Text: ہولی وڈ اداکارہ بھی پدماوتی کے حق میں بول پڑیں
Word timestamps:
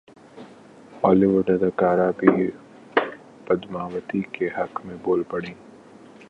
ہولی 1.01 1.25
وڈ 1.25 1.47
اداکارہ 1.49 2.09
بھی 2.19 2.31
پدماوتی 3.47 4.21
کے 4.33 4.47
حق 4.57 4.85
میں 4.85 4.95
بول 5.03 5.23
پڑیں 5.29 5.53